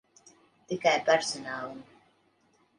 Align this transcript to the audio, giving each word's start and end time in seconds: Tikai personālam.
Tikai 0.71 0.95
personālam. 1.11 1.79